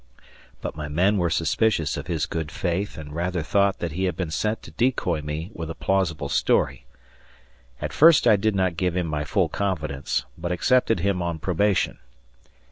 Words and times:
But 0.61 0.75
my 0.75 0.87
men 0.87 1.19
were 1.19 1.29
suspicious 1.29 1.95
of 1.95 2.07
his 2.07 2.25
good 2.25 2.49
faith 2.51 2.97
and 2.97 3.13
rather 3.13 3.43
thought 3.43 3.77
that 3.77 3.91
he 3.91 4.05
had 4.05 4.17
been 4.17 4.31
sent 4.31 4.63
to 4.63 4.71
decoy 4.71 5.21
me 5.21 5.51
with 5.53 5.69
a 5.69 5.75
plausible 5.75 6.27
story. 6.27 6.87
At 7.79 7.93
first 7.93 8.25
I 8.25 8.35
did 8.35 8.55
not 8.55 8.77
give 8.77 8.95
him 8.97 9.05
my 9.05 9.25
full 9.25 9.47
confidence 9.47 10.25
but 10.39 10.51
accepted 10.51 11.01
him 11.01 11.21
on 11.21 11.37
probation. 11.37 11.99